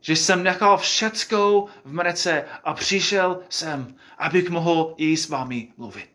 že 0.00 0.16
jsem 0.16 0.42
nechal 0.42 0.78
všecko 0.78 1.66
v 1.84 1.92
mrece 1.92 2.44
a 2.64 2.74
přišel 2.74 3.40
jsem, 3.48 3.96
abych 4.18 4.50
mohl 4.50 4.94
i 4.96 5.16
s 5.16 5.28
vámi 5.28 5.72
mluvit. 5.76 6.10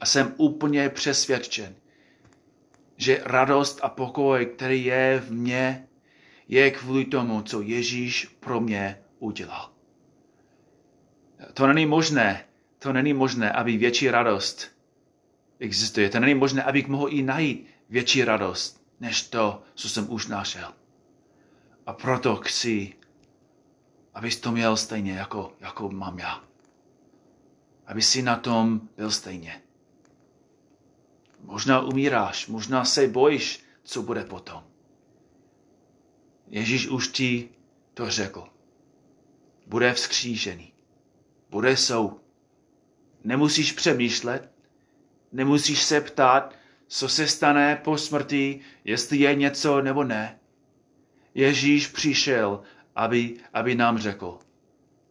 A 0.00 0.06
jsem 0.06 0.34
úplně 0.36 0.88
přesvědčen, 0.88 1.74
že 2.96 3.22
radost 3.24 3.80
a 3.82 3.88
pokoj, 3.88 4.46
který 4.46 4.84
je 4.84 5.22
v 5.26 5.32
mně, 5.32 5.88
je 6.48 6.70
kvůli 6.70 7.04
tomu, 7.04 7.42
co 7.42 7.60
Ježíš 7.60 8.24
pro 8.40 8.60
mě 8.60 8.98
udělal. 9.18 9.70
To 11.54 11.66
není 11.66 11.86
možné, 11.86 12.44
to 12.78 12.92
není 12.92 13.14
možné, 13.14 13.52
aby 13.52 13.76
větší 13.76 14.10
radost 14.10 14.77
existuje. 15.58 16.10
To 16.10 16.20
není 16.20 16.34
možné, 16.34 16.62
abych 16.62 16.88
mohl 16.88 17.08
i 17.10 17.22
najít 17.22 17.66
větší 17.88 18.24
radost, 18.24 18.82
než 19.00 19.22
to, 19.22 19.62
co 19.74 19.88
jsem 19.88 20.12
už 20.12 20.26
našel. 20.26 20.74
A 21.86 21.92
proto 21.92 22.36
chci, 22.36 22.94
abys 24.14 24.36
to 24.36 24.52
měl 24.52 24.76
stejně, 24.76 25.12
jako, 25.12 25.52
jako 25.60 25.88
mám 25.88 26.18
já. 26.18 26.44
Aby 27.86 28.02
si 28.02 28.22
na 28.22 28.36
tom 28.36 28.88
byl 28.96 29.10
stejně. 29.10 29.62
Možná 31.40 31.80
umíráš, 31.80 32.46
možná 32.46 32.84
se 32.84 33.06
bojíš, 33.06 33.64
co 33.82 34.02
bude 34.02 34.24
potom. 34.24 34.64
Ježíš 36.46 36.88
už 36.88 37.08
ti 37.08 37.48
to 37.94 38.10
řekl. 38.10 38.48
Bude 39.66 39.92
vzkřížený. 39.92 40.72
Bude 41.50 41.76
soud. 41.76 42.22
Nemusíš 43.24 43.72
přemýšlet, 43.72 44.52
nemusíš 45.32 45.82
se 45.82 46.00
ptát, 46.00 46.54
co 46.86 47.08
se 47.08 47.28
stane 47.28 47.80
po 47.84 47.98
smrti, 47.98 48.60
jestli 48.84 49.16
je 49.16 49.34
něco 49.34 49.82
nebo 49.82 50.04
ne. 50.04 50.38
Ježíš 51.34 51.86
přišel, 51.86 52.62
aby, 52.96 53.36
aby 53.52 53.74
nám 53.74 53.98
řekl, 53.98 54.38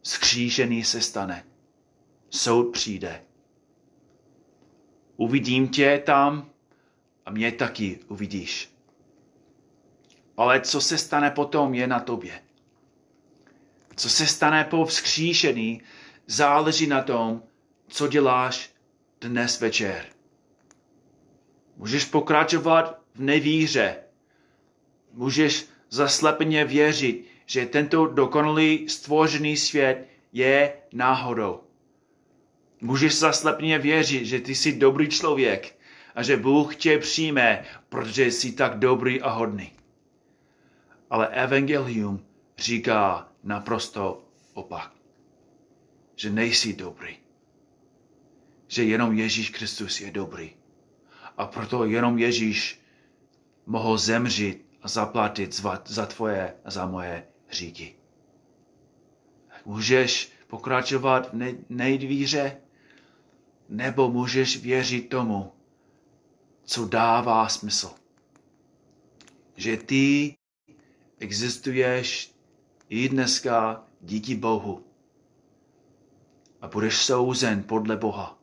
skřížený 0.02 0.84
se 0.84 1.00
stane, 1.00 1.44
soud 2.30 2.72
přijde. 2.72 3.22
Uvidím 5.16 5.68
tě 5.68 6.02
tam 6.06 6.50
a 7.26 7.30
mě 7.30 7.52
taky 7.52 8.00
uvidíš. 8.08 8.74
Ale 10.36 10.60
co 10.60 10.80
se 10.80 10.98
stane 10.98 11.30
potom, 11.30 11.74
je 11.74 11.86
na 11.86 12.00
tobě. 12.00 12.42
Co 13.96 14.10
se 14.10 14.26
stane 14.26 14.64
po 14.64 14.84
vzkříšení, 14.84 15.82
záleží 16.26 16.86
na 16.86 17.02
tom, 17.02 17.42
co 17.88 18.08
děláš 18.08 18.70
dnes 19.20 19.60
večer. 19.60 20.04
Můžeš 21.76 22.04
pokračovat 22.04 23.00
v 23.14 23.20
nevíře. 23.20 23.96
Můžeš 25.12 25.66
zaslepeně 25.90 26.64
věřit, 26.64 27.26
že 27.46 27.66
tento 27.66 28.06
dokonalý 28.06 28.88
stvořený 28.88 29.56
svět 29.56 30.08
je 30.32 30.72
náhodou. 30.92 31.60
Můžeš 32.80 33.18
zaslepeně 33.18 33.78
věřit, 33.78 34.24
že 34.26 34.40
ty 34.40 34.54
jsi 34.54 34.72
dobrý 34.78 35.08
člověk 35.08 35.78
a 36.14 36.22
že 36.22 36.36
Bůh 36.36 36.76
tě 36.76 36.98
přijme, 36.98 37.64
protože 37.88 38.24
jsi 38.26 38.52
tak 38.52 38.78
dobrý 38.78 39.22
a 39.22 39.30
hodný. 39.30 39.72
Ale 41.10 41.28
evangelium 41.28 42.24
říká 42.58 43.28
naprosto 43.44 44.22
opak. 44.54 44.92
Že 46.16 46.30
nejsi 46.30 46.72
dobrý. 46.72 47.27
Že 48.68 48.84
jenom 48.84 49.18
Ježíš 49.18 49.50
Kristus 49.50 50.00
je 50.00 50.10
dobrý. 50.10 50.54
A 51.36 51.46
proto 51.46 51.84
jenom 51.84 52.18
Ježíš 52.18 52.80
mohl 53.66 53.98
zemřít 53.98 54.66
a 54.82 54.88
zaplatit 54.88 55.62
za 55.86 56.06
tvoje 56.06 56.54
a 56.64 56.70
za 56.70 56.86
moje 56.86 57.26
hříky. 57.46 57.94
Můžeš 59.64 60.32
pokračovat 60.46 61.32
v 61.32 61.54
nejdvíře, 61.68 62.56
nebo 63.68 64.10
můžeš 64.10 64.56
věřit 64.62 65.08
tomu, 65.08 65.52
co 66.64 66.88
dává 66.88 67.48
smysl. 67.48 67.90
Že 69.56 69.76
ty 69.76 70.36
existuješ 71.18 72.34
i 72.88 73.08
dneska 73.08 73.84
díky 74.00 74.34
Bohu 74.34 74.84
a 76.60 76.68
budeš 76.68 76.96
souzen 76.96 77.62
podle 77.62 77.96
Boha. 77.96 78.37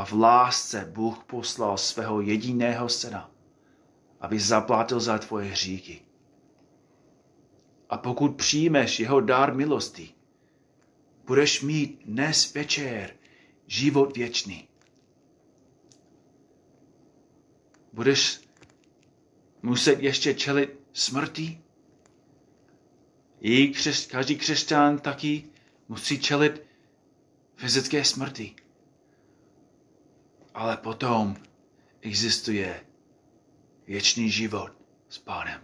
A 0.00 0.04
v 0.04 0.12
lásce 0.12 0.84
Bůh 0.92 1.24
poslal 1.24 1.78
svého 1.78 2.20
jediného 2.20 2.88
syna, 2.88 3.30
aby 4.20 4.40
zaplatil 4.40 5.00
za 5.00 5.18
tvoje 5.18 5.50
hříky. 5.50 6.02
A 7.90 7.98
pokud 7.98 8.36
přijmeš 8.36 9.00
jeho 9.00 9.20
dár 9.20 9.54
milosti, 9.54 10.14
budeš 11.26 11.62
mít 11.62 12.00
dnes 12.04 12.54
večer 12.54 13.16
život 13.66 14.16
věčný. 14.16 14.68
Budeš 17.92 18.40
muset 19.62 20.00
ještě 20.00 20.34
čelit 20.34 20.80
smrti? 20.92 21.60
I 23.40 23.68
křes, 23.68 24.06
každý 24.06 24.36
křesťan 24.36 24.98
taky 24.98 25.44
musí 25.88 26.18
čelit 26.18 26.62
fyzické 27.56 28.04
smrti. 28.04 28.56
Ale 30.54 30.76
potom 30.76 31.36
existuje 32.00 32.84
věčný 33.86 34.30
život 34.30 34.72
s 35.08 35.18
Pánem. 35.18 35.60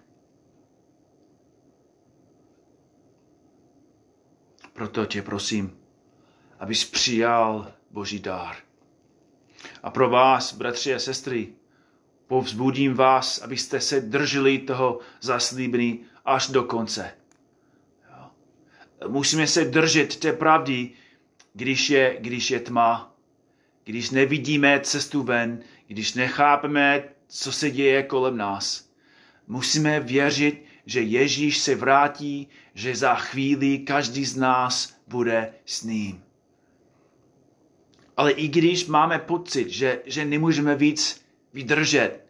Proto 4.72 5.06
tě 5.06 5.22
prosím, 5.22 5.78
abys 6.60 6.84
přijal 6.84 7.72
Boží 7.90 8.18
dár. 8.18 8.56
A 9.82 9.90
pro 9.90 10.10
vás, 10.10 10.52
bratři 10.54 10.94
a 10.94 10.98
sestry, 10.98 11.52
povzbudím 12.26 12.94
vás, 12.94 13.38
abyste 13.38 13.80
se 13.80 14.00
drželi 14.00 14.58
toho 14.58 15.00
zaslíbení 15.20 16.04
až 16.24 16.48
do 16.48 16.62
konce. 16.64 17.14
Musíme 19.08 19.46
se 19.46 19.64
držet 19.64 20.16
té 20.16 20.32
pravdy, 20.32 20.90
když 21.54 21.90
je, 21.90 22.16
když 22.20 22.50
je 22.50 22.60
tma, 22.60 23.15
když 23.86 24.10
nevidíme 24.10 24.80
cestu 24.80 25.22
ven, 25.22 25.62
když 25.86 26.14
nechápeme, 26.14 27.04
co 27.28 27.52
se 27.52 27.70
děje 27.70 28.02
kolem 28.02 28.36
nás. 28.36 28.90
Musíme 29.46 30.00
věřit, 30.00 30.64
že 30.86 31.00
Ježíš 31.00 31.58
se 31.58 31.74
vrátí, 31.74 32.48
že 32.74 32.96
za 32.96 33.14
chvíli 33.14 33.78
každý 33.78 34.24
z 34.24 34.36
nás 34.36 34.96
bude 35.06 35.54
s 35.66 35.82
ním. 35.82 36.22
Ale 38.16 38.30
i 38.32 38.48
když 38.48 38.86
máme 38.86 39.18
pocit, 39.18 39.68
že, 39.68 40.02
že 40.06 40.24
nemůžeme 40.24 40.74
víc 40.74 41.24
vydržet, 41.52 42.26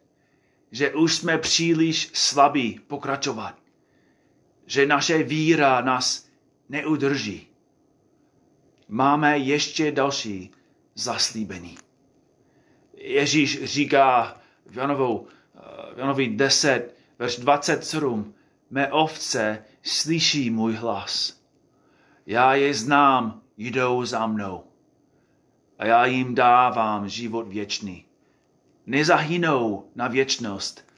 že 0.71 0.95
už 0.95 1.15
jsme 1.15 1.39
příliš 1.39 2.11
slabí 2.13 2.81
pokračovat, 2.87 3.59
že 4.67 4.87
naše 4.87 5.23
víra 5.23 5.81
nás 5.81 6.29
neudrží, 6.69 7.47
máme 8.89 9.39
ještě 9.39 9.93
další 9.93 10.51
zaslíbení. 10.97 11.79
Ježíš 12.97 13.65
říká 13.65 14.41
v 14.67 14.77
Janovou, 14.77 15.27
v 15.95 15.99
Janovi 15.99 16.29
10, 16.29 16.97
verš 17.19 17.37
27, 17.37 18.35
mé 18.71 18.93
ovce 18.93 19.65
slyší 19.83 20.51
můj 20.51 20.75
hlas. 20.75 21.41
Já 22.27 22.55
je 22.55 22.75
znám, 22.75 23.43
jdou 23.57 24.05
za 24.05 24.27
mnou. 24.27 24.65
A 25.79 25.87
já 25.87 26.07
jim 26.07 26.35
dávám 26.35 27.09
život 27.09 27.49
věčný. 27.49 28.05
Nezahynou 28.87 29.91
na 29.95 30.09
věčnost 30.09 30.93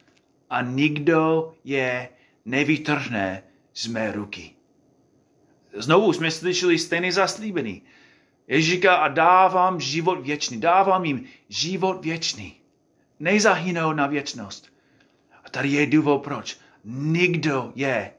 a 0.51 0.63
nikdo 0.63 1.55
je 1.65 2.09
nevytrhne 2.45 3.43
z 3.75 3.87
mé 3.87 4.13
ruky. 4.13 4.55
Znovu 5.75 6.13
jsme 6.13 6.31
slyšeli 6.31 6.79
stejný 6.79 7.13
zaslíbený. 7.13 7.83
Ježíš 8.49 8.71
říká 8.75 8.95
a 8.95 9.09
dávám 9.09 9.81
život 9.81 10.21
věčný. 10.21 10.61
Dávám 10.61 11.05
jim 11.05 11.25
život 11.49 12.05
věčný. 12.05 12.55
Nezahynou 13.21 13.93
na 13.93 14.07
věčnost. 14.07 14.73
A 15.45 15.51
tady 15.51 15.69
je 15.69 15.87
důvod 15.87 16.19
proč. 16.19 16.59
Nikdo 16.85 17.73
je 17.75 18.13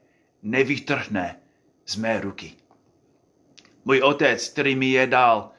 nevytrhne 0.44 1.40
z 1.86 1.96
mé 1.96 2.22
ruky. 2.22 2.54
Můj 3.86 4.02
otec, 4.02 4.50
který 4.50 4.76
mi 4.76 4.90
je 4.90 5.08
dal, 5.08 5.52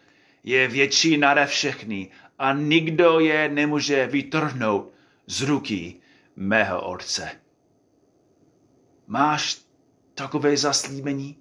je 0.45 0.69
větší 0.69 1.17
nade 1.17 1.47
všechny 1.47 2.11
a 2.39 2.53
nikdo 2.53 3.21
je 3.21 3.49
nemůže 3.49 4.07
vytrhnout 4.07 4.93
z 5.27 5.43
ruky 5.43 5.97
mého 6.37 6.81
otce. 6.81 7.31
Máš 9.07 9.59
takové 10.15 10.57
zaslíbení? 10.57 11.37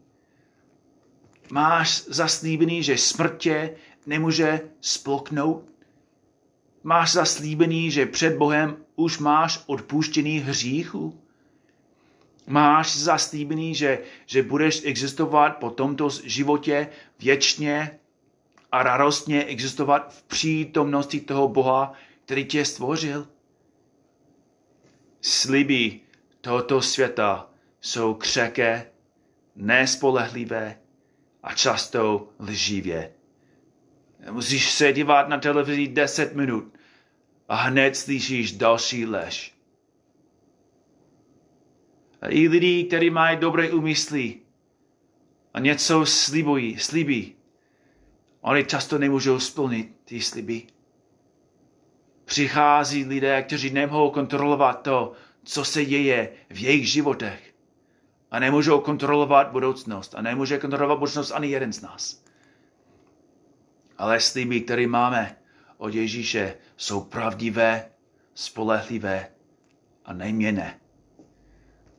Máš 1.52 2.04
zaslíbený, 2.08 2.84
že 2.84 2.98
smrtě 2.98 3.76
nemůže 4.06 4.62
sploknout? 4.82 5.64
Máš 6.84 7.12
zaslíbený, 7.12 7.92
že 7.92 8.06
před 8.06 8.38
Bohem 8.38 8.78
už 8.96 9.18
máš 9.18 9.64
odpuštěný 9.66 10.40
hříchu? 10.40 11.20
Máš 12.48 12.98
zaslíbený, 12.98 13.76
že, 13.76 14.00
že 14.26 14.44
budeš 14.44 14.82
existovat 14.86 15.58
po 15.58 15.70
tomto 15.70 16.10
životě 16.24 16.88
věčně 17.20 18.00
a 18.72 18.84
radostně 18.84 19.44
existovat 19.46 20.14
v 20.14 20.24
přítomnosti 20.24 21.20
toho 21.20 21.48
Boha, 21.48 21.94
který 22.26 22.46
tě 22.46 22.66
stvořil? 22.66 23.28
Sliby 25.22 26.00
tohoto 26.42 26.82
světa 26.82 27.50
jsou 27.82 28.14
křeké, 28.14 28.92
nespolehlivé 29.56 30.78
a 31.44 31.54
často 31.54 32.30
lživě. 32.40 33.14
Musíš 34.32 34.72
se 34.72 34.94
dívat 34.94 35.30
na 35.30 35.38
televizi 35.38 35.88
10 35.88 36.36
minut 36.36 36.74
a 37.50 37.56
hned 37.56 37.96
slyšíš 37.96 38.52
další 38.52 39.06
lež. 39.06 39.56
A 42.22 42.28
i 42.28 42.48
lidi, 42.48 42.84
kteří 42.84 43.10
mají 43.10 43.38
dobré 43.38 43.72
úmysly 43.72 44.36
a 45.54 45.60
něco 45.60 46.06
slibují, 46.06 46.80
slibí, 46.80 47.36
oni 48.42 48.66
často 48.66 48.98
nemůžou 48.98 49.40
splnit 49.40 49.96
ty 50.06 50.22
sliby. 50.22 50.64
Přichází 52.26 53.06
lidé, 53.06 53.44
kteří 53.44 53.70
nemohou 53.70 54.12
kontrolovat 54.12 54.82
to, 54.82 55.14
co 55.44 55.66
se 55.66 55.86
děje 55.86 56.30
v 56.50 56.62
jejich 56.62 56.92
životech. 56.92 57.49
A 58.32 58.40
nemůžou 58.40 58.80
kontrolovat 58.80 59.52
budoucnost. 59.52 60.16
A 60.16 60.22
nemůže 60.22 60.58
kontrolovat 60.58 61.00
budoucnost 61.00 61.32
ani 61.32 61.48
jeden 61.48 61.74
z 61.74 61.82
nás. 61.82 62.24
Ale 63.98 64.20
sliby, 64.20 64.62
které 64.62 64.88
máme 64.88 65.36
od 65.78 65.94
Ježíše, 65.94 66.56
jsou 66.78 67.02
pravdivé, 67.02 67.90
spolehlivé 68.34 69.28
a 70.06 70.14
nejměné. 70.14 70.80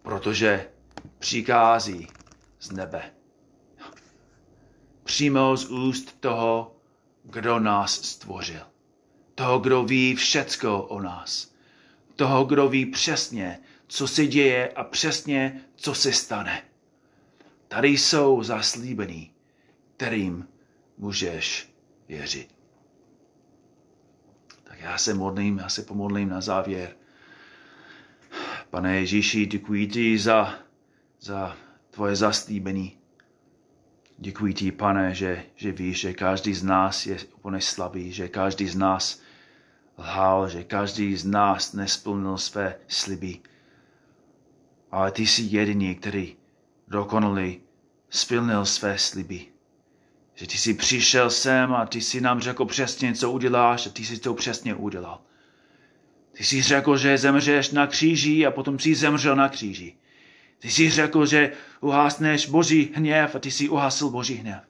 Protože 0.03 0.69
přichází 1.19 2.09
z 2.61 2.71
nebe. 2.71 3.03
Přímo 5.05 5.57
z 5.57 5.65
úst 5.65 6.21
toho, 6.21 6.77
kdo 7.25 7.59
nás 7.59 7.93
stvořil. 7.93 8.63
Toho, 9.35 9.59
kdo 9.59 9.85
ví 9.85 10.15
všecko 10.15 10.83
o 10.83 11.01
nás. 11.01 11.55
Toho, 12.17 12.45
kdo 12.45 12.69
ví 12.69 12.87
přesně, 12.87 13.59
co 13.91 14.09
se 14.09 14.27
děje 14.27 14.69
a 14.69 14.85
přesně, 14.85 15.61
co 15.77 15.95
se 15.95 16.13
stane. 16.13 16.63
Tady 17.69 17.89
jsou 17.89 18.43
zaslíbení, 18.43 19.33
kterým 19.97 20.49
můžeš 20.99 21.75
věřit. 22.09 22.55
Tak 24.65 24.81
já 24.81 24.99
se 24.99 25.15
modlím, 25.15 25.59
já 25.59 25.69
se 25.69 25.83
pomodlím 25.83 26.29
na 26.29 26.41
závěr. 26.41 26.97
Pane 28.71 28.97
Ježíši, 28.97 29.47
děkuji 29.47 29.87
ti 29.87 30.19
za, 30.19 30.55
za 31.21 31.57
tvoje 31.91 32.17
zaslíbení. 32.17 32.97
Děkuji 34.19 34.55
ti, 34.55 34.73
pane, 34.73 35.15
že, 35.15 35.45
že 35.57 35.73
víš, 35.73 36.01
že 36.01 36.13
každý 36.13 36.55
z 36.55 36.63
nás 36.63 37.07
je 37.07 37.19
úplně 37.37 37.61
slabý, 37.61 38.13
že 38.13 38.29
každý 38.29 38.69
z 38.69 38.77
nás 38.77 39.23
lhal, 39.99 40.49
že 40.49 40.65
každý 40.65 41.17
z 41.17 41.25
nás 41.25 41.73
nesplnil 41.73 42.39
své 42.39 42.77
sliby. 42.89 43.50
Ale 44.91 45.13
ty 45.13 45.27
jsi 45.27 45.43
jediný, 45.43 45.95
který 45.95 46.37
dokonalý 46.89 47.61
splnil 48.11 48.67
své 48.67 48.99
sliby. 48.99 49.47
Že 50.35 50.47
ty 50.47 50.59
jsi 50.59 50.75
přišel 50.75 51.31
sem 51.31 51.75
a 51.75 51.87
ty 51.87 52.01
jsi 52.01 52.21
nám 52.21 52.41
řekl 52.41 52.65
přesně, 52.65 53.15
co 53.15 53.31
uděláš 53.31 53.87
a 53.87 53.91
ty 53.91 54.05
jsi 54.05 54.19
to 54.19 54.35
přesně 54.35 54.75
udělal. 54.75 55.21
Ty 56.33 56.45
jsi 56.45 56.63
řekl, 56.63 56.97
že 56.97 57.19
zemřeš 57.19 57.71
na 57.71 57.87
kříži 57.87 58.47
a 58.47 58.51
potom 58.51 58.79
jsi 58.79 58.95
zemřel 58.95 59.37
na 59.37 59.49
kříži. 59.49 59.97
Ty 60.59 60.71
jsi 60.71 60.91
řekl, 60.91 61.27
že 61.27 61.53
uhásneš 61.81 62.47
boží 62.47 62.93
hněv 62.95 63.35
a 63.35 63.39
ty 63.39 63.51
jsi 63.51 63.69
uhasil 63.69 64.11
boží 64.11 64.35
hněv. 64.35 64.61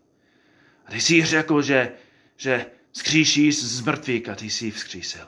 A 0.86 0.90
ty 0.90 1.00
jsi 1.00 1.24
řekl, 1.24 1.62
že, 1.62 1.92
že 2.36 2.66
skříšíš 2.92 3.62
z 3.62 3.80
mrtvých 3.80 4.28
a 4.28 4.34
ty 4.34 4.50
jsi 4.50 4.70
vzkřísil. 4.70 5.26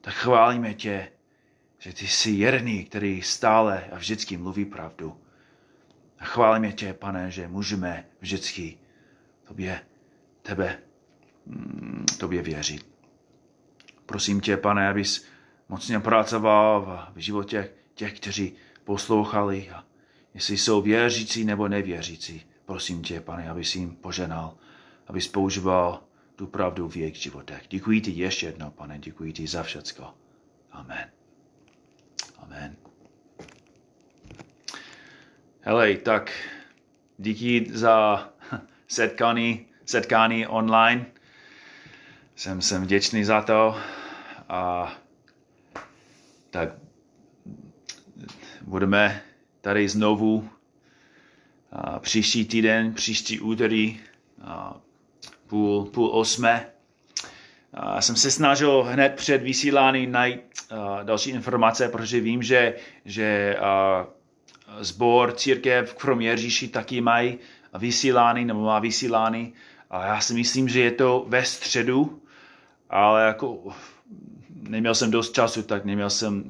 Tak 0.00 0.14
chválíme 0.14 0.74
tě, 0.74 1.08
že 1.80 1.92
ty 1.92 2.06
jsi 2.06 2.30
jediný, 2.30 2.84
který 2.84 3.22
stále 3.22 3.84
a 3.92 3.96
vždycky 3.96 4.36
mluví 4.36 4.64
pravdu. 4.64 5.16
A 6.18 6.24
chválíme 6.24 6.72
tě, 6.72 6.94
pane, 6.94 7.30
že 7.30 7.48
můžeme 7.48 8.06
vždycky 8.20 8.78
tobě, 9.44 9.80
tebe, 10.42 10.78
mm, 11.46 12.04
tobě 12.18 12.42
věřit. 12.42 12.86
Prosím 14.06 14.40
tě, 14.40 14.56
pane, 14.56 14.88
abys 14.88 15.26
mocně 15.68 16.00
pracoval 16.00 17.08
v 17.14 17.18
životě 17.18 17.70
těch, 17.94 18.20
kteří 18.20 18.52
poslouchali 18.84 19.70
a 19.70 19.84
jestli 20.34 20.58
jsou 20.58 20.82
věřící 20.82 21.44
nebo 21.44 21.68
nevěřící. 21.68 22.42
Prosím 22.64 23.02
tě, 23.02 23.20
pane, 23.20 23.50
abys 23.50 23.74
jim 23.74 23.96
poženal, 23.96 24.56
abys 25.06 25.28
používal 25.28 26.02
tu 26.36 26.46
pravdu 26.46 26.88
v 26.88 26.96
jejich 26.96 27.16
životech. 27.16 27.62
Děkuji 27.68 28.00
ti 28.00 28.10
ještě 28.10 28.46
jednou, 28.46 28.70
pane, 28.70 28.98
děkuji 28.98 29.32
ti 29.32 29.46
za 29.46 29.62
všecko. 29.62 30.14
Amen. 30.72 31.19
Hele, 35.62 35.94
tak 35.94 36.32
díky 37.18 37.66
za 37.72 38.28
setkání, 38.88 39.66
setkání 39.84 40.46
online. 40.46 41.06
Jsem, 42.36 42.60
jsem 42.62 42.82
vděčný 42.82 43.24
za 43.24 43.42
to. 43.42 43.76
A 44.48 44.92
tak 46.50 46.68
budeme 48.62 49.22
tady 49.60 49.88
znovu 49.88 50.50
a 51.72 51.98
příští 51.98 52.44
týden, 52.44 52.94
příští 52.94 53.40
úterý, 53.40 54.00
a 54.44 54.76
půl, 55.46 55.84
půl 55.84 56.10
osmé. 56.12 56.66
Já 57.72 58.00
jsem 58.00 58.16
se 58.16 58.30
snažil 58.30 58.82
hned 58.82 59.14
před 59.14 59.42
vysíláním 59.42 60.12
najít 60.12 60.40
uh, 60.72 61.04
další 61.04 61.30
informace, 61.30 61.88
protože 61.88 62.20
vím, 62.20 62.42
že, 62.42 62.76
že 63.04 63.56
uh, 63.60 64.19
zbor 64.80 65.32
církev 65.32 65.90
v 65.90 65.94
Kroměříši 65.94 66.68
taky 66.68 67.00
mají 67.00 67.38
vysílání, 67.78 68.44
nebo 68.44 68.60
má 68.64 68.78
vysílání. 68.78 69.52
A 69.90 70.06
já 70.06 70.20
si 70.20 70.34
myslím, 70.34 70.68
že 70.68 70.80
je 70.80 70.90
to 70.90 71.24
ve 71.28 71.44
středu, 71.44 72.22
ale 72.90 73.26
jako 73.26 73.62
neměl 74.68 74.94
jsem 74.94 75.10
dost 75.10 75.32
času, 75.34 75.62
tak 75.62 75.84
neměl 75.84 76.10
jsem, 76.10 76.44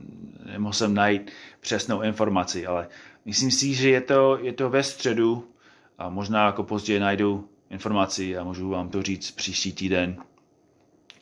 nemohl 0.52 0.72
jsem 0.72 0.94
najít 0.94 1.30
přesnou 1.60 2.02
informaci, 2.02 2.66
ale 2.66 2.88
myslím 3.24 3.50
si, 3.50 3.74
že 3.74 3.90
je 3.90 4.00
to, 4.00 4.38
je 4.42 4.52
to 4.52 4.70
ve 4.70 4.82
středu 4.82 5.48
a 5.98 6.08
možná 6.08 6.46
jako 6.46 6.62
později 6.64 7.00
najdu 7.00 7.48
informaci 7.70 8.36
a 8.36 8.44
můžu 8.44 8.70
vám 8.70 8.88
to 8.88 9.02
říct 9.02 9.30
příští 9.30 9.72
týden. 9.72 10.16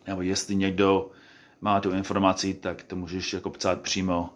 Nebo 0.06 0.22
jestli 0.22 0.54
někdo 0.56 1.10
má 1.60 1.80
tu 1.80 1.90
informaci, 1.90 2.54
tak 2.54 2.82
to 2.82 2.96
můžeš 2.96 3.32
jako 3.32 3.50
psát 3.50 3.80
přímo 3.80 4.30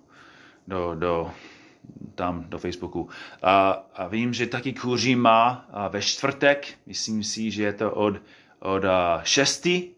do, 0.69 0.95
do, 0.95 1.31
tam 2.15 2.45
do 2.49 2.59
Facebooku. 2.59 3.09
A, 3.43 3.85
a 3.95 4.07
vím, 4.07 4.35
že 4.35 4.47
taky 4.47 4.73
kouří 4.73 5.17
má 5.17 5.67
ve 5.89 6.03
čtvrtek, 6.03 6.75
myslím 6.87 7.25
si, 7.25 7.51
že 7.51 7.63
je 7.63 7.73
to 7.73 7.93
od, 7.93 8.15
od 8.61 8.83
šesti, 9.23 9.91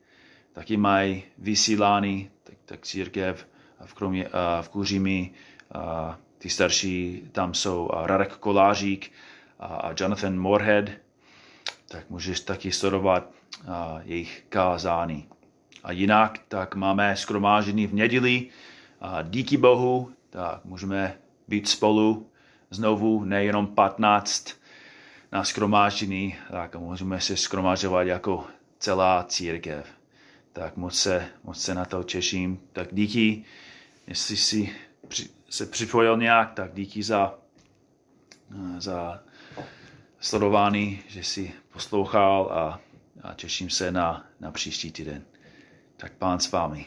taky 0.52 0.76
mají 0.76 1.22
vysílání, 1.38 2.30
tak, 2.44 2.54
tak 2.64 2.80
církev 2.80 3.46
v, 3.84 3.94
kromě, 3.94 4.26
a 4.28 4.62
v 4.62 4.68
Kuřimi, 4.68 5.30
a 5.74 6.18
ty 6.38 6.50
starší 6.50 7.22
tam 7.32 7.54
jsou 7.54 7.90
Radek 7.94 8.36
Kolářík 8.36 9.12
a, 9.60 9.90
Jonathan 10.00 10.38
Moorhead, 10.38 10.90
tak 11.88 12.10
můžeš 12.10 12.40
taky 12.40 12.72
sledovat 12.72 13.30
jejich 14.04 14.44
kázání. 14.48 15.28
A 15.84 15.92
jinak 15.92 16.38
tak 16.48 16.74
máme 16.74 17.16
skromážený 17.16 17.86
v 17.86 17.94
neděli 17.94 18.48
a 19.00 19.22
díky 19.22 19.56
Bohu, 19.56 20.10
tak 20.30 20.64
můžeme 20.64 21.18
být 21.48 21.68
spolu 21.68 22.30
znovu, 22.70 23.24
nejenom 23.24 23.66
15 23.66 24.48
na 25.32 25.44
skromáždění, 25.44 26.36
tak 26.50 26.76
můžeme 26.76 27.20
se 27.20 27.36
skromážovat 27.36 28.02
jako 28.02 28.46
celá 28.78 29.24
církev. 29.28 29.86
Tak 30.52 30.76
moc 30.76 30.94
se, 30.98 31.28
moc 31.44 31.60
se 31.62 31.74
na 31.74 31.84
to 31.84 32.02
těším. 32.02 32.60
Tak 32.72 32.88
díky, 32.92 33.44
jestli 34.06 34.36
jsi 34.36 34.70
se 35.50 35.66
připojil 35.66 36.16
nějak, 36.16 36.52
tak 36.54 36.74
díky 36.74 37.02
za, 37.02 37.38
za 38.78 39.22
sledování, 40.20 41.00
že 41.08 41.22
jsi 41.22 41.52
poslouchal 41.72 42.52
a, 42.52 42.80
a 43.22 43.34
těším 43.34 43.70
se 43.70 43.90
na, 43.90 44.26
na 44.40 44.50
příští 44.50 44.92
týden. 44.92 45.24
Tak 45.96 46.12
pán 46.12 46.40
s 46.40 46.52
vámi. 46.52 46.86